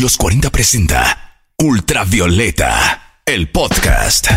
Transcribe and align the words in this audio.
Los 0.00 0.18
40 0.18 0.50
presenta 0.50 1.38
Ultravioleta, 1.56 3.05
el 3.26 3.48
podcast. 3.48 4.28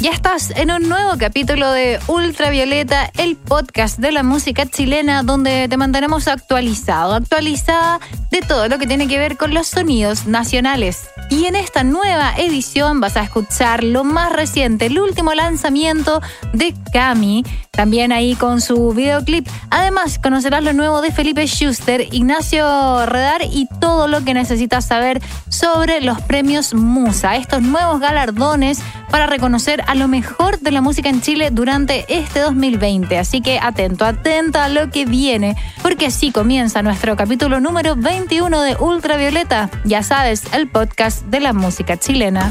Ya 0.00 0.12
estás 0.12 0.50
en 0.54 0.70
un 0.70 0.88
nuevo 0.88 1.18
capítulo 1.18 1.72
de 1.72 1.98
Ultravioleta, 2.06 3.10
el 3.16 3.34
podcast 3.34 3.98
de 3.98 4.12
la 4.12 4.22
música 4.22 4.64
chilena, 4.66 5.24
donde 5.24 5.66
te 5.68 5.76
mantenemos 5.76 6.28
actualizado, 6.28 7.14
actualizada 7.14 7.98
de 8.30 8.42
todo 8.42 8.68
lo 8.68 8.78
que 8.78 8.86
tiene 8.86 9.08
que 9.08 9.18
ver 9.18 9.36
con 9.36 9.54
los 9.54 9.68
sonidos 9.68 10.26
nacionales. 10.26 11.08
Y 11.30 11.46
en 11.46 11.56
esta 11.56 11.82
nueva 11.82 12.34
edición 12.36 13.00
vas 13.00 13.16
a 13.16 13.22
escuchar 13.22 13.82
lo 13.82 14.04
más 14.04 14.32
reciente, 14.32 14.86
el 14.86 15.00
último 15.00 15.34
lanzamiento 15.34 16.20
de 16.52 16.74
Cami, 16.92 17.44
también 17.70 18.12
ahí 18.12 18.34
con 18.36 18.60
su 18.60 18.92
videoclip. 18.92 19.48
Además, 19.70 20.18
conocerás 20.22 20.62
lo 20.62 20.72
nuevo 20.72 21.00
de 21.00 21.10
Felipe 21.10 21.46
Schuster, 21.46 22.06
Ignacio 22.12 23.06
Redar 23.06 23.42
y 23.42 23.66
todo 23.80 24.08
lo 24.08 24.24
que 24.24 24.34
necesitas 24.34 24.86
saber 24.86 25.20
sobre 25.48 26.00
los 26.00 26.20
premios 26.22 26.74
Musa, 26.74 27.36
estos 27.36 27.62
nuevos 27.62 27.95
galardones 27.98 28.80
para 29.10 29.26
reconocer 29.26 29.82
a 29.86 29.94
lo 29.94 30.08
mejor 30.08 30.60
de 30.60 30.70
la 30.70 30.80
música 30.80 31.08
en 31.08 31.20
Chile 31.20 31.50
durante 31.50 32.04
este 32.08 32.40
2020. 32.40 33.18
Así 33.18 33.40
que 33.40 33.58
atento, 33.58 34.04
atenta 34.04 34.64
a 34.64 34.68
lo 34.68 34.90
que 34.90 35.04
viene, 35.04 35.56
porque 35.82 36.06
así 36.06 36.32
comienza 36.32 36.82
nuestro 36.82 37.16
capítulo 37.16 37.60
número 37.60 37.96
21 37.96 38.60
de 38.62 38.76
Ultravioleta. 38.76 39.70
Ya 39.84 40.02
sabes, 40.02 40.42
el 40.52 40.68
podcast 40.68 41.22
de 41.26 41.40
la 41.40 41.52
música 41.52 41.96
chilena. 41.96 42.50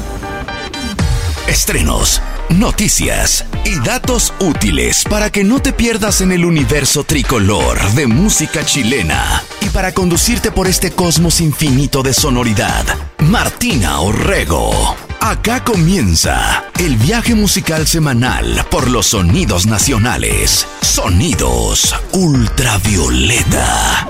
Estrenos, 1.46 2.20
noticias 2.48 3.44
y 3.64 3.78
datos 3.78 4.34
útiles 4.40 5.04
para 5.08 5.30
que 5.30 5.44
no 5.44 5.60
te 5.60 5.72
pierdas 5.72 6.20
en 6.20 6.32
el 6.32 6.44
universo 6.44 7.04
tricolor 7.04 7.80
de 7.92 8.08
música 8.08 8.64
chilena 8.64 9.42
y 9.60 9.68
para 9.68 9.94
conducirte 9.94 10.50
por 10.50 10.66
este 10.66 10.90
cosmos 10.90 11.40
infinito 11.40 12.02
de 12.02 12.14
sonoridad. 12.14 12.84
Martina 13.18 14.00
Orrego. 14.00 15.05
Acá 15.28 15.64
comienza 15.64 16.62
el 16.78 16.94
viaje 16.94 17.34
musical 17.34 17.84
semanal 17.88 18.64
por 18.70 18.88
los 18.88 19.06
sonidos 19.06 19.66
nacionales. 19.66 20.68
Sonidos 20.82 21.96
ultravioleta. 22.12 24.06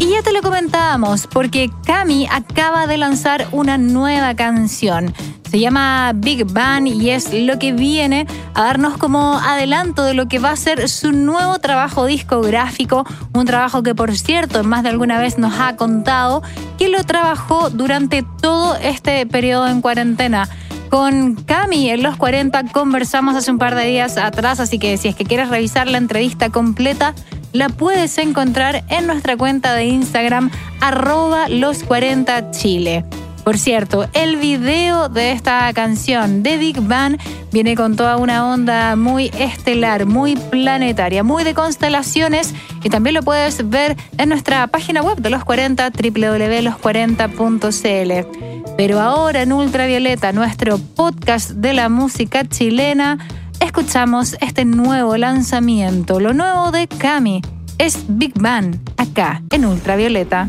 Y 0.00 0.10
ya 0.10 0.22
te 0.24 0.32
lo 0.32 0.42
comentábamos, 0.42 1.28
porque 1.28 1.70
Cami 1.86 2.26
acaba 2.28 2.88
de 2.88 2.98
lanzar 2.98 3.46
una 3.52 3.78
nueva 3.78 4.34
canción. 4.34 5.14
Se 5.50 5.58
llama 5.58 6.12
Big 6.14 6.44
Bang 6.44 6.86
y 6.86 7.10
es 7.10 7.34
lo 7.34 7.58
que 7.58 7.72
viene 7.72 8.24
a 8.54 8.62
darnos 8.62 8.96
como 8.98 9.36
adelanto 9.36 10.04
de 10.04 10.14
lo 10.14 10.28
que 10.28 10.38
va 10.38 10.52
a 10.52 10.56
ser 10.56 10.88
su 10.88 11.10
nuevo 11.10 11.58
trabajo 11.58 12.06
discográfico, 12.06 13.04
un 13.34 13.46
trabajo 13.46 13.82
que 13.82 13.96
por 13.96 14.16
cierto 14.16 14.62
más 14.62 14.84
de 14.84 14.90
alguna 14.90 15.18
vez 15.18 15.38
nos 15.38 15.58
ha 15.58 15.74
contado 15.74 16.44
que 16.78 16.88
lo 16.88 17.02
trabajó 17.02 17.68
durante 17.68 18.24
todo 18.40 18.76
este 18.76 19.26
periodo 19.26 19.66
en 19.66 19.80
cuarentena. 19.80 20.48
Con 20.88 21.34
Cami 21.34 21.90
en 21.90 22.04
los 22.04 22.16
40 22.16 22.70
conversamos 22.70 23.34
hace 23.34 23.50
un 23.50 23.58
par 23.58 23.74
de 23.74 23.86
días 23.86 24.18
atrás, 24.18 24.60
así 24.60 24.78
que 24.78 24.98
si 24.98 25.08
es 25.08 25.16
que 25.16 25.24
quieres 25.24 25.48
revisar 25.48 25.88
la 25.88 25.98
entrevista 25.98 26.50
completa, 26.50 27.12
la 27.52 27.70
puedes 27.70 28.18
encontrar 28.18 28.84
en 28.88 29.08
nuestra 29.08 29.36
cuenta 29.36 29.74
de 29.74 29.86
Instagram 29.86 30.48
arroba 30.80 31.48
los 31.48 31.82
40 31.82 32.52
Chile. 32.52 33.04
Por 33.44 33.58
cierto, 33.58 34.08
el 34.12 34.36
video 34.36 35.08
de 35.08 35.32
esta 35.32 35.72
canción 35.72 36.42
de 36.42 36.58
Big 36.58 36.78
Bang 36.80 37.16
viene 37.52 37.74
con 37.74 37.96
toda 37.96 38.18
una 38.18 38.46
onda 38.46 38.96
muy 38.96 39.30
estelar, 39.38 40.04
muy 40.06 40.36
planetaria, 40.36 41.22
muy 41.22 41.42
de 41.42 41.54
constelaciones 41.54 42.54
y 42.82 42.90
también 42.90 43.14
lo 43.14 43.22
puedes 43.22 43.66
ver 43.68 43.96
en 44.18 44.28
nuestra 44.28 44.66
página 44.66 45.02
web 45.02 45.18
de 45.18 45.30
los 45.30 45.44
40 45.44 45.90
www.los40.cl. 45.90 48.74
Pero 48.76 49.00
ahora 49.00 49.42
en 49.42 49.52
Ultravioleta, 49.52 50.32
nuestro 50.32 50.78
podcast 50.78 51.50
de 51.50 51.72
la 51.72 51.88
música 51.88 52.46
chilena, 52.46 53.18
escuchamos 53.60 54.36
este 54.40 54.64
nuevo 54.64 55.16
lanzamiento, 55.16 56.20
lo 56.20 56.34
nuevo 56.34 56.70
de 56.70 56.86
Cami. 56.88 57.42
Es 57.78 58.04
Big 58.06 58.38
Bang, 58.38 58.76
acá 58.98 59.42
en 59.50 59.64
Ultravioleta. 59.64 60.48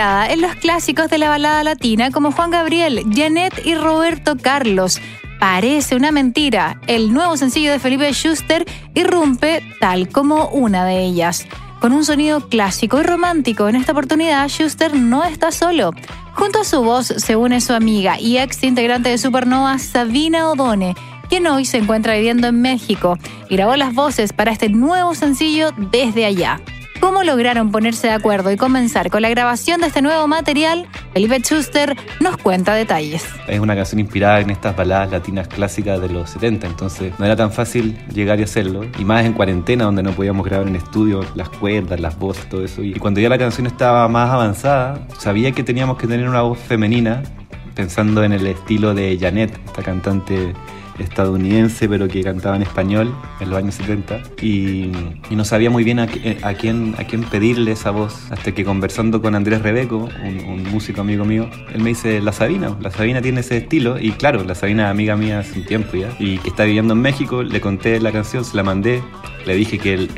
En 0.00 0.40
los 0.40 0.54
clásicos 0.54 1.10
de 1.10 1.18
la 1.18 1.28
balada 1.28 1.62
latina 1.62 2.10
como 2.10 2.32
Juan 2.32 2.50
Gabriel, 2.50 3.04
Janet 3.14 3.66
y 3.66 3.74
Roberto 3.74 4.34
Carlos. 4.34 4.98
Parece 5.38 5.94
una 5.94 6.10
mentira. 6.10 6.80
El 6.86 7.12
nuevo 7.12 7.36
sencillo 7.36 7.70
de 7.70 7.78
Felipe 7.78 8.10
Schuster 8.14 8.64
irrumpe 8.94 9.62
tal 9.78 10.08
como 10.08 10.48
una 10.48 10.86
de 10.86 11.04
ellas. 11.04 11.46
Con 11.80 11.92
un 11.92 12.06
sonido 12.06 12.48
clásico 12.48 12.98
y 12.98 13.02
romántico, 13.02 13.68
en 13.68 13.76
esta 13.76 13.92
oportunidad 13.92 14.48
Schuster 14.48 14.94
no 14.94 15.22
está 15.22 15.52
solo. 15.52 15.92
Junto 16.32 16.62
a 16.62 16.64
su 16.64 16.82
voz 16.82 17.08
se 17.08 17.36
une 17.36 17.60
su 17.60 17.74
amiga 17.74 18.18
y 18.18 18.38
ex 18.38 18.62
integrante 18.62 19.10
de 19.10 19.18
Supernova, 19.18 19.78
Sabina 19.78 20.48
Odone, 20.48 20.94
quien 21.28 21.46
hoy 21.46 21.66
se 21.66 21.76
encuentra 21.76 22.14
viviendo 22.14 22.46
en 22.46 22.62
México 22.62 23.18
y 23.50 23.56
grabó 23.56 23.76
las 23.76 23.92
voces 23.92 24.32
para 24.32 24.50
este 24.50 24.70
nuevo 24.70 25.14
sencillo 25.14 25.72
desde 25.76 26.24
allá. 26.24 26.58
¿Cómo 27.00 27.22
lograron 27.22 27.72
ponerse 27.72 28.08
de 28.08 28.12
acuerdo 28.12 28.52
y 28.52 28.58
comenzar 28.58 29.10
con 29.10 29.22
la 29.22 29.30
grabación 29.30 29.80
de 29.80 29.86
este 29.86 30.02
nuevo 30.02 30.28
material? 30.28 30.86
Felipe 31.14 31.38
Schuster 31.40 31.96
nos 32.20 32.36
cuenta 32.36 32.74
detalles. 32.74 33.26
Es 33.48 33.58
una 33.58 33.74
canción 33.74 34.00
inspirada 34.00 34.40
en 34.40 34.50
estas 34.50 34.76
baladas 34.76 35.10
latinas 35.10 35.48
clásicas 35.48 35.98
de 35.98 36.10
los 36.10 36.28
70, 36.28 36.66
entonces 36.66 37.14
no 37.18 37.24
era 37.24 37.36
tan 37.36 37.52
fácil 37.52 37.96
llegar 38.12 38.38
y 38.38 38.42
hacerlo. 38.42 38.82
Y 38.98 39.04
más 39.06 39.24
en 39.24 39.32
cuarentena, 39.32 39.84
donde 39.84 40.02
no 40.02 40.12
podíamos 40.12 40.44
grabar 40.44 40.68
en 40.68 40.76
estudio 40.76 41.24
las 41.34 41.48
cuerdas, 41.48 41.98
las 42.00 42.18
voces, 42.18 42.46
todo 42.50 42.64
eso. 42.64 42.82
Y 42.82 42.92
cuando 42.94 43.18
ya 43.18 43.30
la 43.30 43.38
canción 43.38 43.66
estaba 43.66 44.06
más 44.08 44.28
avanzada, 44.28 45.06
sabía 45.18 45.52
que 45.52 45.62
teníamos 45.62 45.96
que 45.96 46.06
tener 46.06 46.28
una 46.28 46.42
voz 46.42 46.58
femenina, 46.58 47.22
pensando 47.74 48.22
en 48.24 48.32
el 48.32 48.46
estilo 48.46 48.92
de 48.92 49.16
Janet, 49.18 49.58
esta 49.66 49.82
cantante 49.82 50.52
estadounidense, 51.00 51.88
pero 51.88 52.08
que 52.08 52.22
cantaba 52.22 52.56
en 52.56 52.62
español 52.62 53.14
en 53.40 53.50
los 53.50 53.58
años 53.58 53.74
70. 53.74 54.22
Y, 54.42 54.92
no 55.30 55.44
sabía 55.44 55.70
muy 55.70 55.84
bien 55.84 55.98
a, 55.98 56.06
quién, 56.06 56.94
a 56.98 57.04
quién 57.04 57.22
pedirle 57.24 57.72
esa 57.72 57.90
voz, 57.90 58.30
hasta 58.30 58.52
que 58.52 58.62
conversando 58.62 59.22
con 59.22 59.34
Andrés 59.34 59.62
Rebeco, 59.62 60.08
un, 60.22 60.64
músico 60.70 61.00
amigo 61.00 61.24
mío, 61.24 61.48
él 61.72 61.82
me 61.82 61.90
dice, 61.90 62.20
la 62.20 62.32
Sabina, 62.32 62.76
la 62.80 62.90
Sabina 62.90 63.22
tiene 63.22 63.40
ese 63.40 63.56
estilo. 63.56 63.98
Y 63.98 64.12
claro, 64.12 64.44
la 64.44 64.54
Sabina 64.54 64.90
amiga 64.90 65.16
mía 65.16 65.38
hace 65.38 65.60
un 65.60 65.64
tiempo 65.64 65.96
ya, 65.96 66.10
y 66.18 66.38
que 66.38 66.50
está 66.50 66.64
viviendo 66.64 66.92
en 66.92 67.00
México, 67.00 67.42
le 67.42 67.60
conté 67.60 67.98
la 68.00 68.12
canción, 68.12 68.44
se 68.44 68.56
la 68.56 68.62
mandé, 68.62 69.02
le 69.46 69.54
dije 69.54 69.78
que 69.78 70.08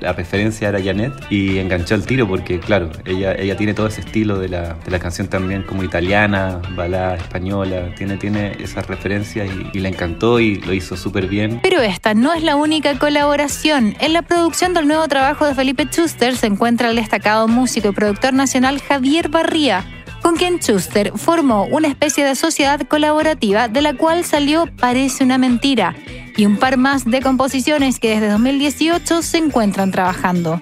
la 0.00 0.12
referencia 0.12 0.68
era 0.68 0.82
Janet 0.82 1.12
y 1.30 1.58
enganchó 1.58 1.94
el 1.94 2.06
tiro 2.06 2.26
porque, 2.26 2.60
claro, 2.60 2.90
ella, 3.04 3.34
ella 3.34 3.56
tiene 3.56 3.74
todo 3.74 3.86
ese 3.86 4.00
estilo 4.00 4.38
de 4.38 4.48
la, 4.48 4.74
de 4.74 4.90
la 4.90 4.98
canción 4.98 5.28
también 5.28 5.62
como 5.62 5.84
italiana, 5.84 6.60
balada 6.74 7.16
española, 7.16 7.94
tiene, 7.96 8.16
tiene 8.16 8.56
esas 8.60 8.86
referencias 8.86 9.50
y, 9.50 9.76
y 9.76 9.80
le 9.80 9.88
encantó 9.88 10.29
y 10.38 10.56
lo 10.56 10.72
hizo 10.72 10.96
súper 10.96 11.26
bien. 11.26 11.60
Pero 11.62 11.80
esta 11.80 12.14
no 12.14 12.32
es 12.32 12.42
la 12.42 12.56
única 12.56 12.98
colaboración. 12.98 13.96
En 14.00 14.12
la 14.12 14.22
producción 14.22 14.74
del 14.74 14.86
nuevo 14.86 15.08
trabajo 15.08 15.46
de 15.46 15.54
Felipe 15.54 15.86
Schuster 15.90 16.36
se 16.36 16.46
encuentra 16.46 16.90
el 16.90 16.96
destacado 16.96 17.48
músico 17.48 17.88
y 17.88 17.92
productor 17.92 18.34
nacional 18.34 18.80
Javier 18.80 19.28
Barría 19.28 19.84
con 20.22 20.36
quien 20.36 20.58
Schuster 20.58 21.12
formó 21.16 21.64
una 21.64 21.88
especie 21.88 22.24
de 22.24 22.34
sociedad 22.34 22.80
colaborativa 22.86 23.68
de 23.68 23.82
la 23.82 23.94
cual 23.94 24.24
salió 24.24 24.66
Parece 24.78 25.24
una 25.24 25.38
mentira 25.38 25.96
y 26.36 26.46
un 26.46 26.56
par 26.56 26.76
más 26.76 27.04
de 27.04 27.20
composiciones 27.20 27.98
que 27.98 28.10
desde 28.10 28.28
2018 28.28 29.22
se 29.22 29.38
encuentran 29.38 29.90
trabajando. 29.90 30.60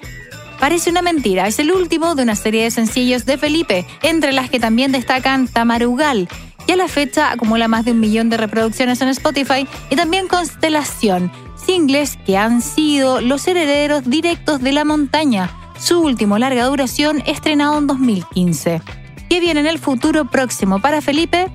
Parece 0.59 0.89
una 0.89 1.01
mentira 1.01 1.47
es 1.47 1.57
el 1.59 1.71
último 1.71 2.15
de 2.15 2.23
una 2.23 2.35
serie 2.35 2.63
de 2.63 2.71
sencillos 2.71 3.25
de 3.25 3.37
Felipe, 3.37 3.85
entre 4.01 4.33
las 4.33 4.49
que 4.49 4.59
también 4.59 4.91
destacan 4.91 5.47
Tamarugal, 5.47 6.27
y 6.69 6.71
a 6.71 6.75
la 6.75 6.87
fecha 6.87 7.31
acumula 7.31 7.67
más 7.67 7.83
de 7.83 7.93
un 7.93 7.99
millón 7.99 8.29
de 8.29 8.37
reproducciones 8.37 9.01
en 9.01 9.07
Spotify, 9.07 9.67
y 9.89 9.95
también 9.95 10.27
Constelación, 10.27 11.31
singles 11.55 12.15
que 12.27 12.37
han 12.37 12.61
sido 12.61 13.21
los 13.21 13.47
herederos 13.47 14.07
directos 14.07 14.61
de 14.61 14.71
La 14.71 14.85
Montaña, 14.85 15.49
su 15.79 15.99
último 15.99 16.37
larga 16.37 16.65
duración 16.65 17.23
estrenado 17.25 17.79
en 17.79 17.87
2015. 17.87 18.83
¿Qué 19.31 19.39
viene 19.39 19.61
en 19.61 19.65
el 19.65 19.79
futuro 19.79 20.25
próximo 20.25 20.79
para 20.79 21.01
Felipe? 21.01 21.47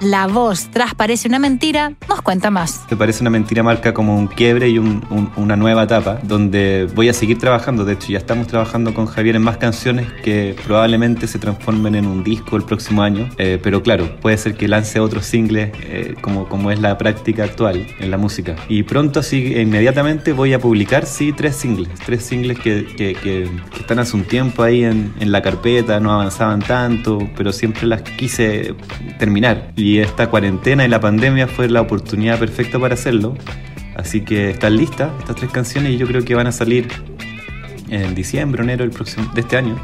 La 0.00 0.28
voz 0.28 0.68
tras 0.70 0.94
Parece 0.94 1.28
una 1.28 1.40
mentira 1.40 1.92
nos 2.08 2.22
cuenta 2.22 2.50
más. 2.50 2.86
Te 2.86 2.96
parece 2.96 3.22
una 3.22 3.30
mentira 3.30 3.62
marca 3.62 3.92
como 3.92 4.16
un 4.16 4.28
quiebre 4.28 4.68
y 4.68 4.78
una 4.78 5.56
nueva 5.56 5.84
etapa 5.84 6.18
donde 6.22 6.88
voy 6.94 7.08
a 7.08 7.12
seguir 7.12 7.38
trabajando. 7.38 7.84
De 7.84 7.94
hecho, 7.94 8.08
ya 8.08 8.18
estamos 8.18 8.46
trabajando 8.46 8.94
con 8.94 9.06
Javier 9.06 9.36
en 9.36 9.42
más 9.42 9.56
canciones 9.56 10.06
que 10.22 10.56
probablemente 10.64 11.26
se 11.26 11.38
transformen 11.38 11.96
en 11.96 12.06
un 12.06 12.22
disco 12.22 12.56
el 12.56 12.62
próximo 12.62 13.02
año. 13.02 13.28
Eh, 13.38 13.58
pero 13.62 13.82
claro, 13.82 14.16
puede 14.20 14.38
ser 14.38 14.54
que 14.54 14.68
lance 14.68 15.00
otros 15.00 15.24
singles 15.24 15.70
eh, 15.82 16.14
como, 16.20 16.48
como 16.48 16.70
es 16.70 16.80
la 16.80 16.96
práctica 16.96 17.44
actual 17.44 17.86
en 17.98 18.10
la 18.10 18.18
música. 18.18 18.54
Y 18.68 18.84
pronto, 18.84 19.20
así, 19.20 19.54
inmediatamente 19.56 20.32
voy 20.32 20.52
a 20.52 20.60
publicar, 20.60 21.06
sí, 21.06 21.32
tres 21.32 21.56
singles. 21.56 21.88
Tres 22.04 22.24
singles 22.24 22.58
que, 22.58 22.86
que, 22.86 23.14
que, 23.14 23.50
están 23.78 23.98
hace 23.98 24.16
un 24.16 24.24
tiempo 24.24 24.62
ahí 24.62 24.84
en, 24.84 25.12
en 25.18 25.32
la 25.32 25.42
carpeta, 25.42 25.98
no 26.00 26.12
avanzaban 26.12 26.60
tanto, 26.60 27.28
pero 27.36 27.52
siempre 27.52 27.86
las 27.86 28.02
quise 28.02 28.74
terminar. 29.18 29.72
Y 29.76 29.87
y 29.88 30.00
esta 30.00 30.28
cuarentena 30.28 30.84
y 30.84 30.88
la 30.88 31.00
pandemia 31.00 31.46
fue 31.46 31.66
la 31.66 31.80
oportunidad 31.80 32.38
perfecta 32.38 32.78
para 32.78 32.92
hacerlo. 32.92 33.34
Así 33.96 34.20
que 34.20 34.50
están 34.50 34.76
listas 34.76 35.10
estas 35.18 35.36
tres 35.36 35.50
canciones 35.50 35.92
y 35.92 35.96
yo 35.96 36.06
creo 36.06 36.22
que 36.22 36.34
van 36.34 36.46
a 36.46 36.52
salir 36.52 36.88
en 37.88 38.14
diciembre, 38.14 38.62
enero 38.62 38.84
del 38.84 38.90
próximo, 38.90 39.30
de 39.34 39.40
este 39.40 39.56
año. 39.56 39.76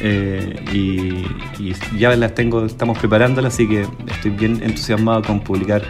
Eh, 0.00 0.62
y, 0.74 1.72
ya 1.98 2.14
las 2.16 2.34
tengo, 2.34 2.66
estamos 2.66 2.98
preparándolas, 2.98 3.54
así 3.54 3.66
que 3.66 3.86
estoy 4.08 4.30
bien 4.32 4.62
entusiasmado 4.62 5.22
con 5.22 5.40
publicar 5.40 5.82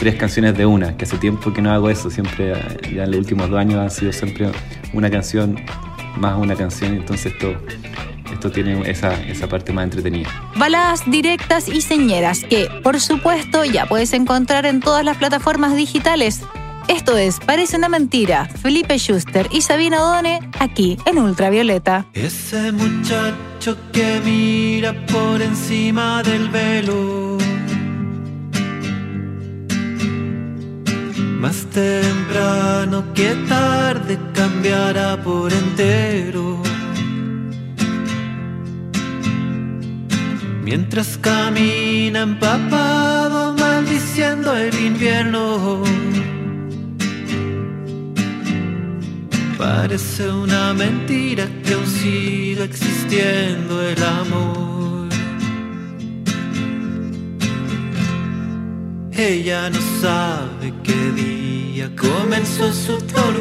tres 0.00 0.16
canciones 0.16 0.58
de 0.58 0.66
una, 0.66 0.96
que 0.96 1.04
hace 1.04 1.18
tiempo 1.18 1.52
que 1.52 1.62
no 1.62 1.70
hago 1.70 1.88
eso, 1.88 2.10
siempre, 2.10 2.52
ya 2.92 3.04
en 3.04 3.12
los 3.12 3.20
últimos 3.20 3.48
dos 3.48 3.60
años 3.60 3.76
ha 3.76 3.90
sido 3.90 4.12
siempre 4.12 4.50
una 4.92 5.08
canción 5.08 5.56
más 6.16 6.38
una 6.38 6.54
canción, 6.54 6.94
entonces 6.94 7.32
esto 7.32 7.56
esto 8.32 8.50
tiene 8.50 8.88
esa, 8.90 9.14
esa 9.24 9.48
parte 9.48 9.72
más 9.72 9.84
entretenida. 9.84 10.28
Baladas 10.56 11.08
directas 11.10 11.68
y 11.68 11.80
señeras 11.80 12.40
que, 12.40 12.68
por 12.82 13.00
supuesto, 13.00 13.64
ya 13.64 13.86
puedes 13.86 14.12
encontrar 14.12 14.66
en 14.66 14.80
todas 14.80 15.04
las 15.04 15.16
plataformas 15.16 15.76
digitales. 15.76 16.42
Esto 16.88 17.16
es 17.16 17.40
Parece 17.40 17.76
una 17.76 17.88
mentira, 17.88 18.46
Felipe 18.46 18.98
Schuster 18.98 19.48
y 19.50 19.62
Sabina 19.62 20.02
Odone 20.02 20.40
aquí 20.60 20.98
en 21.04 21.18
Ultravioleta. 21.18 22.06
Ese 22.12 22.70
muchacho 22.72 23.76
que 23.92 24.20
mira 24.24 24.94
por 25.06 25.42
encima 25.42 26.22
del 26.22 26.48
velo. 26.48 27.25
Más 31.40 31.66
temprano 31.66 33.12
que 33.14 33.34
tarde 33.48 34.18
cambiará 34.32 35.22
por 35.22 35.52
entero. 35.52 36.62
Mientras 40.64 41.18
camina 41.18 42.22
empapado 42.22 43.52
maldiciendo 43.52 44.56
el 44.56 44.74
invierno. 44.74 45.82
Parece 49.58 50.30
una 50.30 50.72
mentira 50.74 51.46
que 51.64 51.74
aún 51.74 51.86
siga 51.86 52.64
existiendo 52.64 53.82
el 53.82 54.02
amor. 54.02 54.75
Ella 59.18 59.70
no 59.70 59.80
sabe 60.02 60.74
qué 60.84 60.92
día 61.12 61.90
comenzó 61.96 62.70
su 62.70 62.98
tormento. 62.98 63.35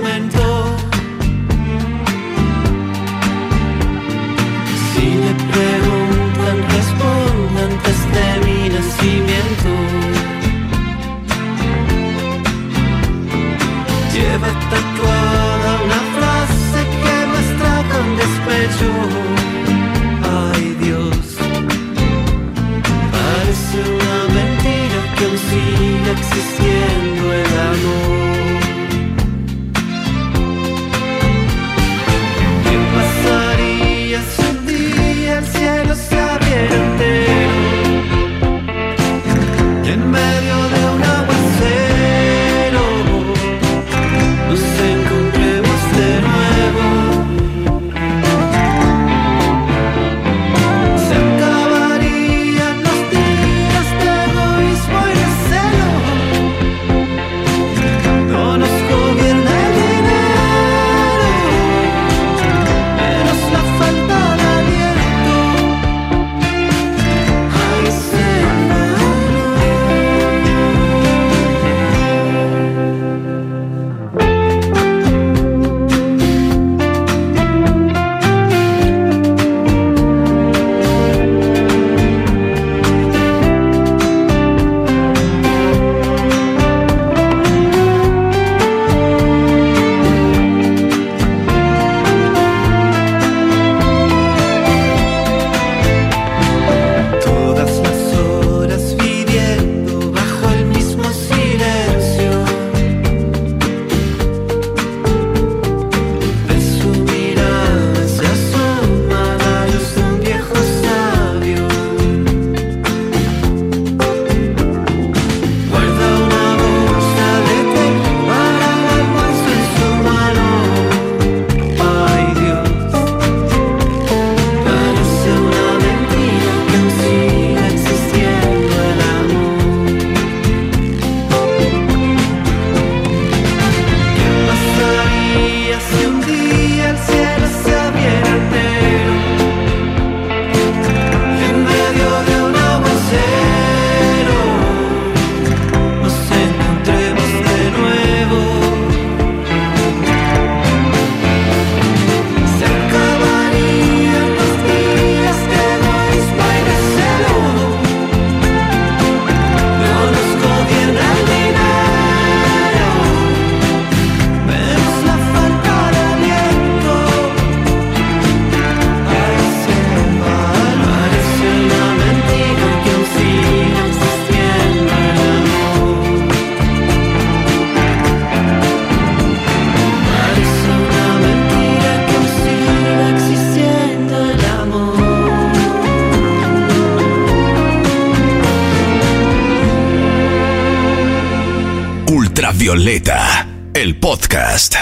Podcast. 194.55 194.75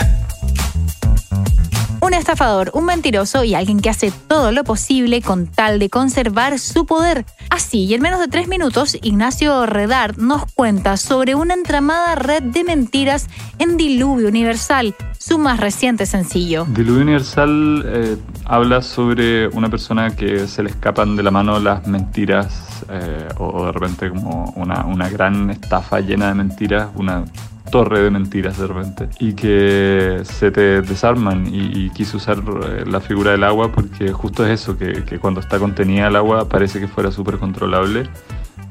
Un 2.02 2.14
estafador, 2.14 2.70
un 2.76 2.86
mentiroso 2.86 3.44
y 3.44 3.56
alguien 3.56 3.80
que 3.80 3.90
hace 3.90 4.14
todo 4.28 4.52
lo 4.52 4.64
posible 4.64 5.22
con 5.22 5.48
tal 5.48 5.80
de 5.80 5.90
conservar 5.90 6.60
su 6.60 6.86
poder. 6.86 7.26
Así, 7.50 7.86
y 7.86 7.96
en 7.96 8.02
menos 8.04 8.20
de 8.20 8.28
tres 8.28 8.48
minutos, 8.48 8.96
Ignacio 9.02 9.66
Redard 9.66 10.18
nos 10.18 10.46
cuenta 10.54 10.98
sobre 10.98 11.34
una 11.34 11.56
entramada 11.56 12.14
red 12.14 12.44
de 12.44 12.64
mentiras 12.64 13.28
en 13.58 13.78
Diluvio 13.78 14.28
Universal, 14.28 14.94
su 15.18 15.40
más 15.40 15.60
reciente 15.60 16.06
sencillo. 16.06 16.68
Diluvio 16.70 17.02
Universal 17.02 17.84
eh, 17.88 18.18
habla 18.46 18.84
sobre 18.84 19.48
una 19.48 19.70
persona 19.70 20.16
que 20.16 20.48
se 20.48 20.62
le 20.62 20.70
escapan 20.70 21.16
de 21.16 21.24
la 21.24 21.32
mano 21.32 21.60
las 21.60 21.88
mentiras 21.88 22.84
eh, 22.90 23.28
o 23.40 23.66
de 23.66 23.72
repente 23.72 24.10
como 24.10 24.54
una, 24.56 24.86
una 24.86 25.10
gran 25.10 25.50
estafa 25.50 26.00
llena 26.00 26.28
de 26.28 26.36
mentiras, 26.36 26.90
una 26.96 27.26
torre 27.74 28.04
de 28.04 28.12
mentiras 28.12 28.60
de 28.60 28.68
repente 28.68 29.10
y 29.18 29.34
que 29.34 30.22
se 30.26 30.52
te 30.52 30.84
desarman 30.84 31.48
y, 31.48 31.86
y 31.86 31.90
quise 31.90 32.18
usar 32.18 32.38
eh, 32.38 32.84
la 32.86 33.02
figura 33.02 33.32
del 33.32 33.44
agua 33.44 33.72
porque 33.72 34.12
justo 34.12 34.46
es 34.46 34.62
eso, 34.62 34.78
que, 34.78 35.04
que 35.04 35.18
cuando 35.18 35.40
está 35.40 35.58
contenida 35.58 36.06
el 36.06 36.16
agua 36.16 36.48
parece 36.48 36.80
que 36.80 36.88
fuera 36.88 37.12
súper 37.12 37.40
controlable, 37.40 38.08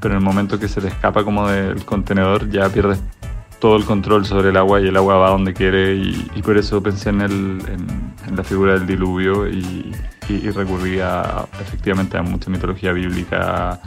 pero 0.01 0.15
en 0.15 0.21
el 0.21 0.25
momento 0.25 0.57
que 0.61 0.69
se 0.69 0.81
te 0.81 0.87
escapa 0.87 1.25
como 1.25 1.49
del 1.49 1.85
contenedor 1.85 2.49
ya 2.49 2.69
pierdes 2.69 3.01
todo 3.59 3.77
el 3.77 3.85
control 3.85 4.25
sobre 4.25 4.51
el 4.51 4.57
agua 4.57 4.81
y 4.81 4.87
el 4.87 4.97
agua 4.97 5.17
va 5.17 5.31
donde 5.31 5.53
quiere 5.53 5.97
y, 5.97 6.31
y 6.37 6.43
por 6.43 6.57
eso 6.57 6.81
pensé 6.81 7.11
en, 7.11 7.23
el, 7.23 7.33
en, 7.33 8.15
en, 8.29 8.37
la 8.37 8.45
figura 8.45 8.75
del 8.75 8.87
diluvio 8.87 9.49
y, 9.49 9.93
y, 10.29 10.33
y 10.33 10.51
recurrí 10.51 11.01
a, 11.01 11.45
efectivamente 11.61 12.17
a 12.19 12.23
mucha 12.23 12.49
mitología 12.51 12.93
bíblica 12.93 13.81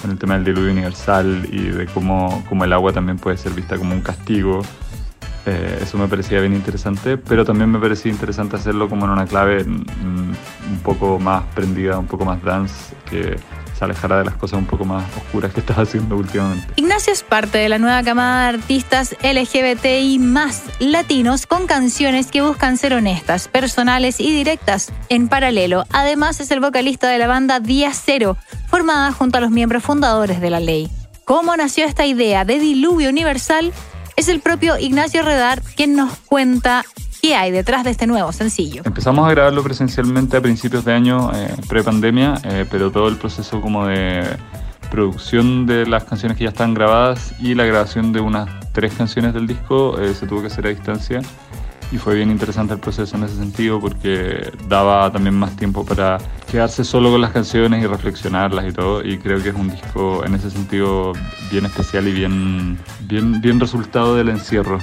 con 0.00 0.10
el 0.10 0.18
tema 0.18 0.34
del 0.34 0.44
diluvio 0.44 0.72
universal 0.72 1.46
y 1.50 1.62
de 1.62 1.86
cómo, 1.86 2.44
cómo 2.48 2.64
el 2.64 2.72
agua 2.72 2.92
también 2.92 3.18
puede 3.18 3.36
ser 3.36 3.52
vista 3.52 3.76
como 3.76 3.94
un 3.94 4.00
castigo. 4.00 4.62
Eh, 5.46 5.78
eso 5.82 5.96
me 5.96 6.06
parecía 6.06 6.40
bien 6.40 6.54
interesante, 6.54 7.16
pero 7.16 7.44
también 7.44 7.70
me 7.70 7.78
parecía 7.78 8.12
interesante 8.12 8.56
hacerlo 8.56 8.88
como 8.88 9.06
en 9.06 9.12
una 9.12 9.26
clave 9.26 9.64
mm, 9.64 10.32
un 10.72 10.78
poco 10.82 11.18
más 11.18 11.44
prendida, 11.54 11.98
un 11.98 12.06
poco 12.06 12.24
más 12.24 12.42
dance, 12.42 12.94
que 13.08 13.36
se 13.80 13.84
alejara 13.86 14.18
de 14.18 14.24
las 14.24 14.34
cosas 14.34 14.58
un 14.58 14.66
poco 14.66 14.84
más 14.84 15.04
oscuras 15.16 15.54
que 15.54 15.60
estás 15.64 15.78
haciendo 15.78 16.16
últimamente. 16.16 16.66
Ignacio 16.76 17.12
es 17.14 17.22
parte 17.22 17.56
de 17.56 17.70
la 17.70 17.78
nueva 17.78 18.02
camada 18.02 18.52
de 18.52 18.58
artistas 18.58 19.16
LGBTI 19.22 20.18
más 20.18 20.64
latinos 20.78 21.46
con 21.46 21.66
canciones 21.66 22.30
que 22.30 22.42
buscan 22.42 22.76
ser 22.76 22.92
honestas, 22.92 23.48
personales 23.48 24.20
y 24.20 24.30
directas. 24.32 24.92
En 25.08 25.28
paralelo, 25.28 25.84
además 25.90 26.40
es 26.40 26.50
el 26.50 26.60
vocalista 26.60 27.08
de 27.08 27.18
la 27.18 27.26
banda 27.26 27.58
Día 27.58 27.92
Cero, 27.94 28.36
formada 28.68 29.12
junto 29.12 29.38
a 29.38 29.40
los 29.40 29.50
miembros 29.50 29.82
fundadores 29.82 30.42
de 30.42 30.50
la 30.50 30.60
ley. 30.60 30.90
¿Cómo 31.24 31.56
nació 31.56 31.86
esta 31.86 32.04
idea 32.04 32.44
de 32.44 32.58
diluvio 32.58 33.08
universal? 33.08 33.72
Es 34.16 34.28
el 34.28 34.40
propio 34.40 34.76
Ignacio 34.76 35.22
Redar 35.22 35.62
quien 35.62 35.96
nos 35.96 36.18
cuenta 36.18 36.84
qué 37.20 37.34
hay 37.34 37.50
detrás 37.50 37.84
de 37.84 37.90
este 37.90 38.06
nuevo 38.06 38.32
sencillo. 38.32 38.82
Empezamos 38.84 39.26
a 39.26 39.30
grabarlo 39.30 39.62
presencialmente 39.62 40.36
a 40.36 40.40
principios 40.40 40.84
de 40.84 40.92
año, 40.92 41.30
eh, 41.34 41.54
pre-pandemia, 41.68 42.34
eh, 42.44 42.66
pero 42.70 42.90
todo 42.90 43.08
el 43.08 43.16
proceso 43.16 43.60
como 43.60 43.86
de 43.86 44.24
producción 44.90 45.66
de 45.66 45.86
las 45.86 46.04
canciones 46.04 46.36
que 46.36 46.44
ya 46.44 46.50
están 46.50 46.74
grabadas 46.74 47.32
y 47.38 47.54
la 47.54 47.64
grabación 47.64 48.12
de 48.12 48.20
unas 48.20 48.48
tres 48.72 48.92
canciones 48.94 49.34
del 49.34 49.46
disco 49.46 50.00
eh, 50.00 50.14
se 50.14 50.26
tuvo 50.26 50.40
que 50.40 50.48
hacer 50.48 50.66
a 50.66 50.70
distancia 50.70 51.20
y 51.92 51.98
fue 51.98 52.14
bien 52.14 52.30
interesante 52.30 52.74
el 52.74 52.80
proceso 52.80 53.16
en 53.16 53.24
ese 53.24 53.36
sentido 53.36 53.80
porque 53.80 54.52
daba 54.68 55.10
también 55.12 55.36
más 55.36 55.56
tiempo 55.56 55.84
para 55.84 56.18
quedarse 56.50 56.84
solo 56.84 57.10
con 57.10 57.20
las 57.20 57.32
canciones 57.32 57.82
y 57.82 57.86
reflexionarlas 57.86 58.68
y 58.68 58.72
todo 58.72 59.04
y 59.04 59.18
creo 59.18 59.42
que 59.42 59.50
es 59.50 59.54
un 59.54 59.70
disco 59.70 60.24
en 60.24 60.34
ese 60.34 60.50
sentido 60.50 61.12
bien 61.50 61.66
especial 61.66 62.06
y 62.08 62.12
bien, 62.12 62.78
bien, 63.02 63.40
bien 63.40 63.60
resultado 63.60 64.16
del 64.16 64.28
encierro. 64.28 64.78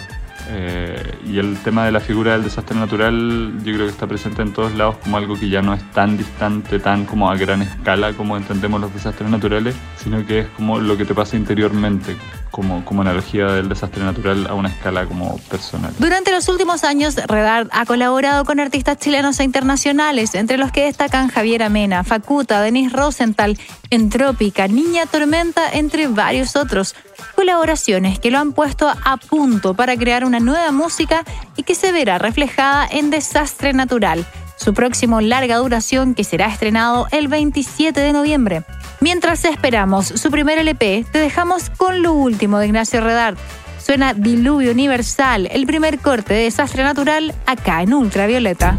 Eh, 0.49 1.17
y 1.25 1.39
el 1.39 1.57
tema 1.57 1.85
de 1.85 1.91
la 1.91 1.99
figura 1.99 2.31
del 2.33 2.43
desastre 2.43 2.77
natural 2.77 3.53
yo 3.65 3.73
creo 3.73 3.85
que 3.85 3.91
está 3.91 4.07
presente 4.07 4.41
en 4.41 4.53
todos 4.53 4.73
lados 4.75 4.95
como 5.03 5.17
algo 5.17 5.37
que 5.37 5.49
ya 5.49 5.61
no 5.61 5.73
es 5.73 5.83
tan 5.91 6.17
distante, 6.17 6.79
tan 6.79 7.05
como 7.05 7.29
a 7.29 7.35
gran 7.35 7.61
escala 7.61 8.13
como 8.13 8.37
entendemos 8.37 8.79
los 8.79 8.93
desastres 8.93 9.29
naturales, 9.29 9.75
sino 9.97 10.25
que 10.25 10.39
es 10.39 10.47
como 10.55 10.79
lo 10.79 10.95
que 10.95 11.03
te 11.03 11.13
pasa 11.13 11.35
interiormente, 11.35 12.15
como, 12.57 12.83
como 12.83 13.03
analogía 13.03 13.45
del 13.51 13.69
desastre 13.69 14.03
natural 14.03 14.47
a 14.47 14.55
una 14.55 14.69
escala 14.69 15.05
como 15.05 15.37
personal. 15.47 15.93
Durante 15.99 16.31
los 16.31 16.49
últimos 16.49 16.83
años, 16.83 17.15
Redard 17.15 17.67
ha 17.71 17.85
colaborado 17.85 18.45
con 18.45 18.59
artistas 18.59 18.97
chilenos 18.97 19.39
e 19.39 19.43
internacionales, 19.43 20.33
entre 20.33 20.57
los 20.57 20.71
que 20.71 20.85
destacan 20.85 21.27
Javier 21.27 21.61
Amena, 21.61 22.03
Facuta, 22.03 22.59
Denis 22.61 22.91
Rosenthal, 22.91 23.59
Entrópica, 23.91 24.67
Niña 24.67 25.05
Tormenta, 25.05 25.69
entre 25.71 26.07
varios 26.07 26.55
otros. 26.55 26.95
Colaboraciones 27.35 28.17
que 28.17 28.31
lo 28.31 28.39
han 28.39 28.53
puesto 28.53 28.89
a 28.89 29.17
punto 29.17 29.75
para 29.75 29.95
crear 29.95 30.25
una 30.25 30.39
nueva 30.39 30.71
música 30.71 31.23
y 31.57 31.61
que 31.61 31.75
se 31.75 31.91
verá 31.91 32.17
reflejada 32.17 32.87
en 32.89 33.11
Desastre 33.11 33.73
Natural, 33.73 34.25
su 34.55 34.73
próximo 34.73 35.21
larga 35.21 35.57
duración 35.57 36.15
que 36.15 36.23
será 36.23 36.47
estrenado 36.47 37.05
el 37.11 37.27
27 37.27 37.99
de 37.99 38.13
noviembre. 38.13 38.63
Mientras 39.09 39.45
esperamos 39.45 40.07
su 40.07 40.29
primer 40.31 40.59
LP, 40.59 41.05
te 41.09 41.19
dejamos 41.19 41.69
con 41.69 42.01
lo 42.01 42.11
último 42.11 42.59
de 42.59 42.65
Ignacio 42.65 42.99
Redard. 42.99 43.37
Suena 43.79 44.13
Diluvio 44.13 44.73
Universal, 44.73 45.47
el 45.49 45.65
primer 45.65 45.99
corte 45.99 46.33
de 46.33 46.43
Desastre 46.43 46.83
Natural 46.83 47.33
acá 47.45 47.83
en 47.83 47.93
Ultravioleta. 47.93 48.77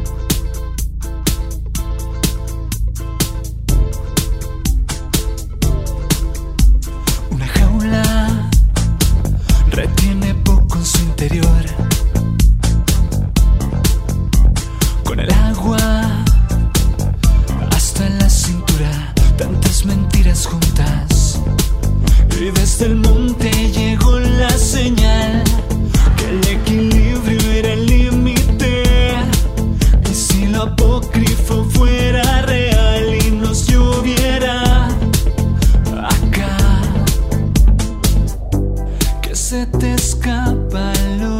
Escapa 40.28 41.37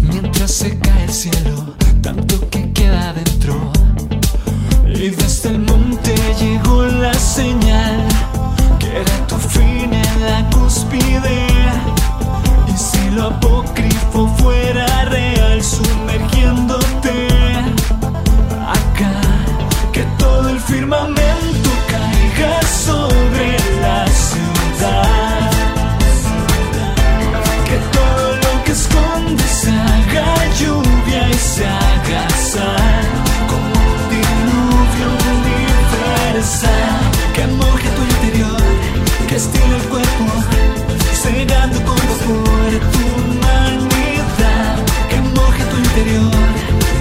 mientras 0.00 0.50
se 0.50 0.76
cae 0.80 1.04
el 1.04 1.12
cielo, 1.12 1.76
tanto 2.02 2.48
que 2.50 2.72
queda 2.72 3.12
dentro. 3.12 3.54
Y 4.86 5.10
desde 5.10 5.50
el 5.50 5.60
monte 5.60 6.12
llegó 6.40 6.86
la 6.86 7.14
señal 7.14 8.08
que 8.80 8.88
era 8.88 9.26
tu 9.28 9.36
fin 9.36 9.92
en 9.92 10.20
la 10.26 10.50
cúspide. 10.50 11.46
Y 12.66 12.76
si 12.76 13.10
lo 13.10 13.28
apócrifo 13.28 14.26
fuera 14.38 14.89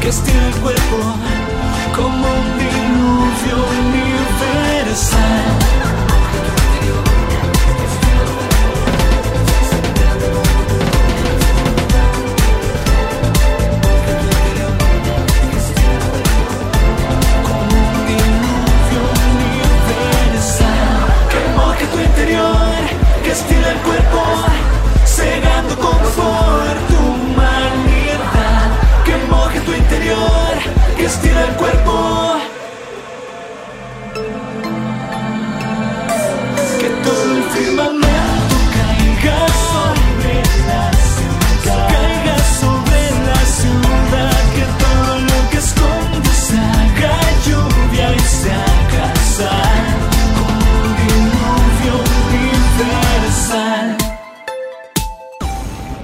que 0.09 0.15
estira 0.15 0.47
el 0.47 0.55
cuerpo 0.55 0.97
como 1.95 2.27
un 2.27 2.57
diluvio. 2.57 3.78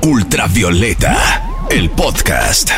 Ultravioleta, 0.05 1.65
el 1.71 1.89
podcast. 1.89 2.69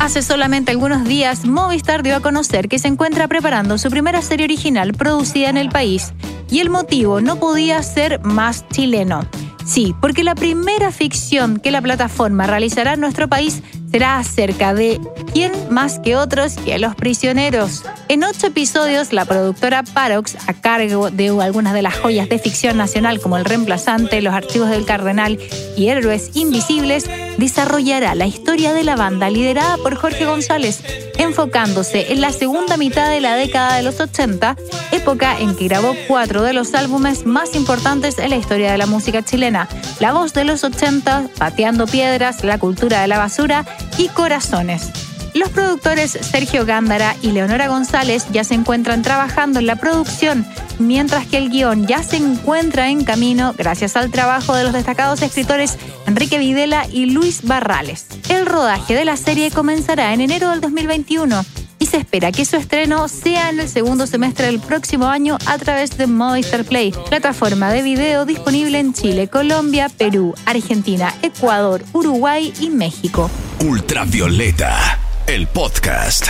Hace 0.00 0.20
solamente 0.20 0.72
algunos 0.72 1.04
días, 1.04 1.44
Movistar 1.44 2.02
dio 2.02 2.16
a 2.16 2.20
conocer 2.20 2.68
que 2.68 2.80
se 2.80 2.88
encuentra 2.88 3.28
preparando 3.28 3.78
su 3.78 3.88
primera 3.88 4.20
serie 4.20 4.46
original 4.46 4.92
producida 4.92 5.48
en 5.48 5.56
el 5.56 5.68
país. 5.68 6.12
Y 6.50 6.58
el 6.58 6.68
motivo 6.68 7.20
no 7.20 7.36
podía 7.36 7.80
ser 7.84 8.20
más 8.24 8.66
chileno. 8.68 9.24
Sí, 9.64 9.94
porque 10.00 10.24
la 10.24 10.34
primera 10.34 10.90
ficción 10.90 11.60
que 11.60 11.70
la 11.70 11.80
plataforma 11.80 12.48
realizará 12.48 12.94
en 12.94 13.00
nuestro 13.00 13.28
país 13.28 13.62
será 13.90 14.18
acerca 14.18 14.72
de 14.74 15.00
quién 15.32 15.52
más 15.70 15.98
que 15.98 16.16
otros 16.16 16.54
que 16.54 16.78
los 16.78 16.94
prisioneros. 16.94 17.82
En 18.08 18.24
ocho 18.24 18.48
episodios, 18.48 19.12
la 19.12 19.24
productora 19.24 19.82
Parox, 19.82 20.36
a 20.46 20.54
cargo 20.54 21.10
de 21.10 21.28
algunas 21.28 21.74
de 21.74 21.82
las 21.82 21.96
joyas 21.98 22.28
de 22.28 22.38
ficción 22.38 22.76
nacional 22.76 23.20
como 23.20 23.36
El 23.36 23.44
Reemplazante, 23.44 24.22
Los 24.22 24.34
Archivos 24.34 24.70
del 24.70 24.84
Cardenal 24.84 25.38
y 25.76 25.88
Héroes 25.88 26.30
Invisibles, 26.34 27.08
desarrollará 27.38 28.14
la 28.14 28.26
historia 28.26 28.72
de 28.72 28.84
la 28.84 28.96
banda 28.96 29.30
liderada 29.30 29.76
por 29.78 29.96
Jorge 29.96 30.26
González, 30.26 30.82
enfocándose 31.18 32.12
en 32.12 32.20
la 32.20 32.32
segunda 32.32 32.76
mitad 32.76 33.08
de 33.10 33.20
la 33.20 33.34
década 33.34 33.76
de 33.76 33.82
los 33.82 34.00
80, 34.00 34.56
época 34.92 35.38
en 35.38 35.56
que 35.56 35.68
grabó 35.68 35.94
cuatro 36.08 36.42
de 36.42 36.52
los 36.52 36.74
álbumes 36.74 37.26
más 37.26 37.54
importantes 37.54 38.18
en 38.18 38.30
la 38.30 38.36
historia 38.36 38.72
de 38.72 38.78
la 38.78 38.86
música 38.86 39.22
chilena, 39.22 39.68
La 40.00 40.12
Voz 40.12 40.32
de 40.32 40.44
los 40.44 40.64
80, 40.64 41.28
Pateando 41.38 41.86
Piedras, 41.86 42.44
La 42.44 42.58
Cultura 42.58 43.00
de 43.00 43.08
la 43.08 43.18
Basura 43.18 43.64
y 44.00 44.08
Corazones. 44.08 44.90
Los 45.34 45.50
productores 45.50 46.12
Sergio 46.12 46.64
Gándara 46.64 47.16
y 47.20 47.32
Leonora 47.32 47.68
González 47.68 48.26
ya 48.32 48.44
se 48.44 48.54
encuentran 48.54 49.02
trabajando 49.02 49.58
en 49.58 49.66
la 49.66 49.76
producción, 49.76 50.46
mientras 50.78 51.26
que 51.26 51.36
el 51.36 51.50
guion 51.50 51.86
ya 51.86 52.02
se 52.02 52.16
encuentra 52.16 52.88
en 52.88 53.04
camino 53.04 53.54
gracias 53.58 53.96
al 53.96 54.10
trabajo 54.10 54.54
de 54.54 54.64
los 54.64 54.72
destacados 54.72 55.20
escritores 55.20 55.76
Enrique 56.06 56.38
Videla 56.38 56.86
y 56.90 57.06
Luis 57.06 57.42
Barrales. 57.42 58.06
El 58.30 58.46
rodaje 58.46 58.94
de 58.94 59.04
la 59.04 59.18
serie 59.18 59.50
comenzará 59.50 60.14
en 60.14 60.22
enero 60.22 60.48
del 60.48 60.62
2021 60.62 61.44
y 61.80 61.86
se 61.86 61.96
espera 61.96 62.30
que 62.30 62.44
su 62.44 62.56
estreno 62.56 63.08
sea 63.08 63.48
en 63.48 63.58
el 63.58 63.68
segundo 63.68 64.06
semestre 64.06 64.46
del 64.46 64.60
próximo 64.60 65.06
año 65.06 65.38
a 65.46 65.58
través 65.58 65.96
de 65.96 66.06
Movistar 66.06 66.64
Play, 66.64 66.92
plataforma 67.08 67.72
de 67.72 67.82
video 67.82 68.26
disponible 68.26 68.78
en 68.78 68.92
Chile, 68.92 69.26
Colombia, 69.28 69.88
Perú, 69.88 70.34
Argentina, 70.44 71.12
Ecuador, 71.22 71.82
Uruguay 71.92 72.52
y 72.60 72.68
México. 72.68 73.30
Ultravioleta, 73.66 75.00
el 75.26 75.48
podcast. 75.48 76.28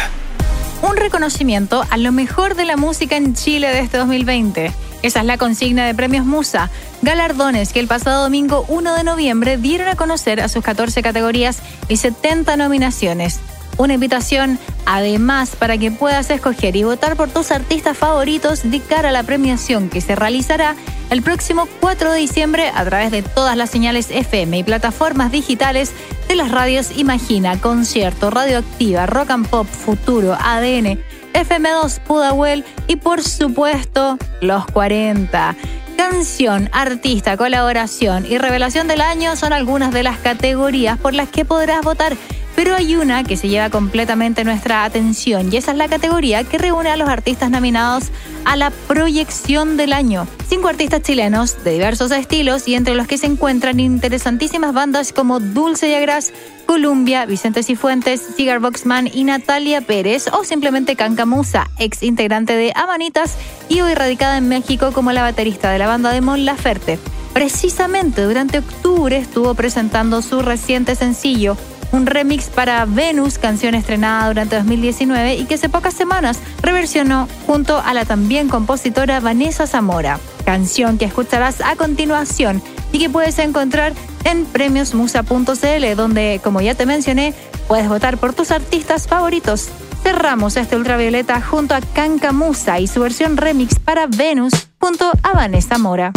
Un 0.83 0.97
reconocimiento 0.97 1.85
a 1.91 1.97
lo 1.99 2.13
mejor 2.13 2.55
de 2.55 2.65
la 2.65 2.77
música 2.77 3.17
en 3.17 3.35
Chile 3.35 3.69
de 3.69 3.81
este 3.81 3.99
2020. 3.99 4.73
Esa 5.03 5.21
es 5.21 5.27
la 5.27 5.37
consigna 5.37 5.85
de 5.87 5.95
Premios 5.95 6.25
Musa, 6.25 6.71
galardones 7.03 7.73
que 7.73 7.81
el 7.81 7.89
pasado 7.89 8.23
domingo 8.23 8.65
1 8.69 8.95
de 8.95 9.05
noviembre 9.05 9.57
dieron 9.57 9.89
a 9.89 9.97
conocer 9.97 10.41
a 10.41 10.49
sus 10.49 10.63
14 10.63 11.03
categorías 11.03 11.59
y 11.89 11.97
70 11.97 12.57
nominaciones. 12.57 13.41
Una 13.79 13.95
invitación 13.95 14.59
además 14.90 15.55
para 15.55 15.79
que 15.79 15.92
puedas 15.92 16.31
escoger 16.31 16.74
y 16.74 16.83
votar 16.83 17.14
por 17.14 17.31
tus 17.31 17.53
artistas 17.53 17.96
favoritos 17.96 18.68
de 18.68 18.81
cara 18.81 19.11
a 19.11 19.12
la 19.12 19.22
premiación 19.22 19.88
que 19.88 20.00
se 20.00 20.16
realizará 20.16 20.74
el 21.11 21.22
próximo 21.22 21.68
4 21.79 22.11
de 22.11 22.18
diciembre 22.18 22.72
a 22.74 22.85
través 22.85 23.12
de 23.12 23.22
todas 23.22 23.57
las 23.57 23.70
señales 23.70 24.11
FM 24.11 24.59
y 24.59 24.64
plataformas 24.64 25.31
digitales 25.31 25.92
de 26.26 26.35
las 26.35 26.50
radios 26.50 26.98
Imagina, 26.98 27.61
Concierto, 27.61 28.31
Radioactiva, 28.31 29.07
Rock 29.07 29.31
and 29.31 29.48
Pop, 29.48 29.68
Futuro, 29.68 30.35
ADN, 30.35 30.98
FM2, 31.35 32.00
Pudahuel 32.00 32.64
y 32.88 32.96
por 32.96 33.22
supuesto 33.22 34.18
Los 34.40 34.66
40. 34.66 35.55
Canción, 35.96 36.68
artista, 36.72 37.37
colaboración 37.37 38.26
y 38.26 38.38
revelación 38.38 38.88
del 38.88 39.03
año 39.03 39.37
son 39.37 39.53
algunas 39.53 39.92
de 39.92 40.03
las 40.03 40.18
categorías 40.18 40.98
por 40.98 41.14
las 41.14 41.29
que 41.29 41.44
podrás 41.44 41.83
votar 41.83 42.16
pero 42.62 42.75
hay 42.75 42.94
una 42.94 43.25
que 43.25 43.38
se 43.38 43.49
lleva 43.49 43.70
completamente 43.70 44.44
nuestra 44.44 44.85
atención 44.85 45.51
y 45.51 45.57
esa 45.57 45.70
es 45.70 45.79
la 45.79 45.88
categoría 45.88 46.44
que 46.44 46.59
reúne 46.59 46.90
a 46.90 46.96
los 46.99 47.09
artistas 47.09 47.51
nominados 47.51 48.11
a 48.44 48.55
la 48.55 48.68
proyección 48.68 49.79
del 49.79 49.94
año. 49.94 50.27
Cinco 50.46 50.68
artistas 50.68 51.01
chilenos 51.01 51.64
de 51.64 51.73
diversos 51.73 52.11
estilos 52.11 52.68
y 52.68 52.75
entre 52.75 52.96
los 52.96 53.07
que 53.07 53.16
se 53.16 53.25
encuentran 53.25 53.81
interesantísimas 53.81 54.75
bandas 54.75 55.14
como 55.14 55.40
Dulce 55.40 55.88
y 55.88 55.94
Agras, 55.94 56.35
Columbia, 56.66 57.25
Vicente 57.25 57.62
Cifuentes, 57.62 58.20
Cigar 58.37 58.59
Boxman 58.59 59.07
y 59.07 59.25
Natalia 59.25 59.81
Pérez 59.81 60.27
o 60.31 60.44
simplemente 60.44 60.96
Cancamusa, 60.96 61.70
ex 61.79 62.03
integrante 62.03 62.57
de 62.57 62.75
Amanitas 62.77 63.38
y 63.70 63.81
hoy 63.81 63.94
radicada 63.94 64.37
en 64.37 64.51
México 64.51 64.92
como 64.92 65.12
la 65.12 65.23
baterista 65.23 65.70
de 65.70 65.79
la 65.79 65.87
banda 65.87 66.12
de 66.12 66.20
Mon 66.20 66.44
Laferte. 66.44 66.99
Precisamente 67.33 68.23
durante 68.25 68.59
octubre 68.59 69.16
estuvo 69.16 69.55
presentando 69.55 70.20
su 70.20 70.42
reciente 70.42 70.94
sencillo 70.94 71.57
un 71.92 72.07
remix 72.07 72.48
para 72.48 72.85
Venus, 72.85 73.38
canción 73.38 73.74
estrenada 73.74 74.29
durante 74.29 74.57
2019 74.57 75.35
y 75.37 75.44
que 75.44 75.55
hace 75.55 75.68
pocas 75.68 75.94
semanas 75.94 76.38
reversionó 76.62 77.29
junto 77.46 77.79
a 77.79 77.94
la 77.94 78.05
también 78.05 78.48
compositora 78.48 79.20
Vanessa 79.20 79.66
Zamora, 79.66 80.20
canción 80.44 80.98
que 80.98 81.05
escucharás 81.05 81.61
a 81.61 81.76
continuación 81.76 82.62
y 82.92 82.98
que 82.98 83.11
puedes 83.11 83.38
encontrar 83.38 83.92
en 84.24 84.44
premiosmusa.cl, 84.44 85.96
donde, 85.96 86.40
como 86.42 86.61
ya 86.61 86.74
te 86.74 86.87
mencioné, 86.87 87.35
puedes 87.68 87.88
votar 87.88 88.18
por 88.18 88.33
tus 88.33 88.50
artistas 88.50 89.07
favoritos. 89.07 89.68
Cerramos 90.03 90.57
este 90.57 90.76
ultravioleta 90.76 91.40
junto 91.42 91.74
a 91.74 91.81
Kanka 91.81 92.33
Musa 92.33 92.81
y 92.81 92.87
su 92.87 93.00
versión 93.00 93.37
remix 93.37 93.79
para 93.79 94.07
Venus 94.07 94.53
junto 94.79 95.11
a 95.22 95.33
Vanessa 95.33 95.79
Mora. 95.79 96.12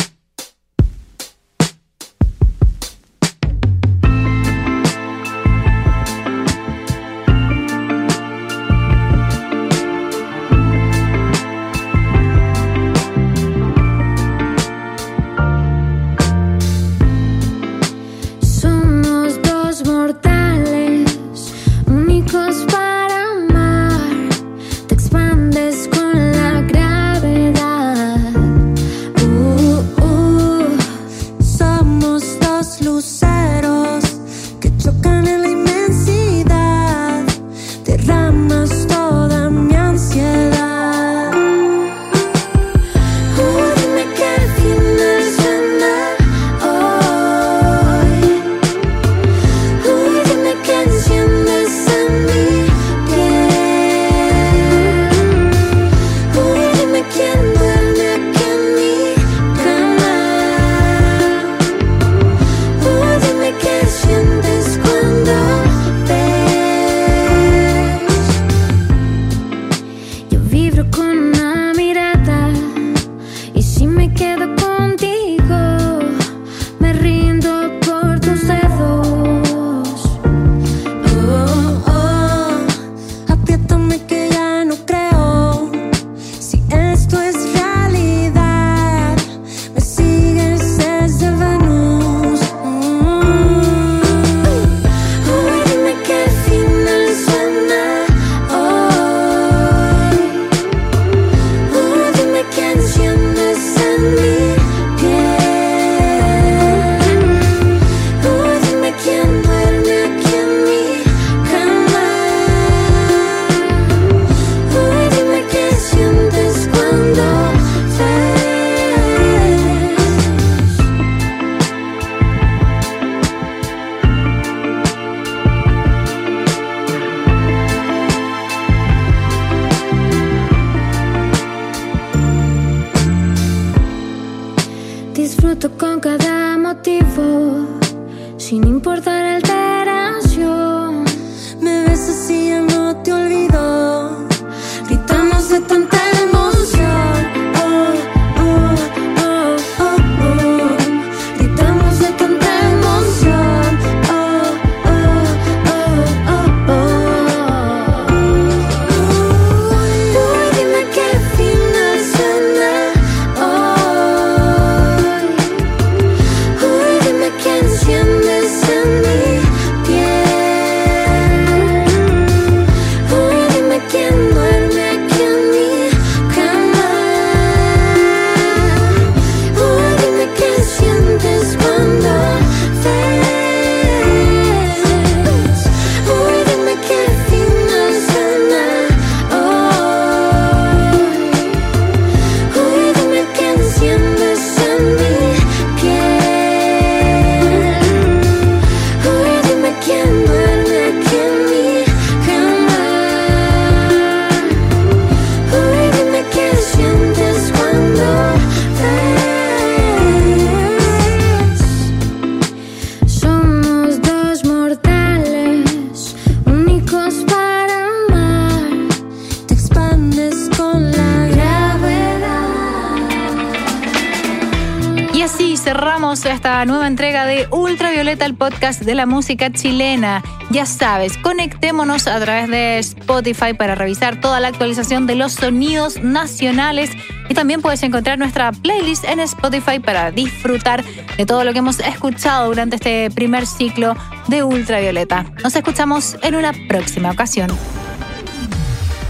Cerramos 226.15 226.25
esta 226.25 226.65
nueva 226.65 226.87
entrega 226.87 227.25
de 227.25 227.47
Ultravioleta, 227.49 228.25
el 228.25 228.35
podcast 228.35 228.81
de 228.81 228.93
la 228.93 229.05
música 229.05 229.51
chilena. 229.51 230.21
Ya 230.51 230.65
sabes, 230.65 231.17
conectémonos 231.17 232.07
a 232.07 232.19
través 232.19 232.49
de 232.49 232.77
Spotify 232.79 233.53
para 233.57 233.73
revisar 233.75 234.19
toda 234.19 234.39
la 234.39 234.49
actualización 234.49 235.07
de 235.07 235.15
los 235.15 235.33
sonidos 235.33 236.03
nacionales. 236.03 236.91
Y 237.29 237.33
también 237.33 237.61
puedes 237.61 237.81
encontrar 237.83 238.19
nuestra 238.19 238.51
playlist 238.51 239.05
en 239.05 239.21
Spotify 239.21 239.79
para 239.79 240.11
disfrutar 240.11 240.83
de 241.17 241.25
todo 241.25 241.43
lo 241.43 241.53
que 241.53 241.59
hemos 241.59 241.79
escuchado 241.79 242.47
durante 242.47 242.75
este 242.75 243.09
primer 243.11 243.47
ciclo 243.47 243.95
de 244.27 244.43
Ultravioleta. 244.43 245.25
Nos 245.43 245.55
escuchamos 245.55 246.17
en 246.21 246.35
una 246.35 246.53
próxima 246.67 247.11
ocasión. 247.11 247.49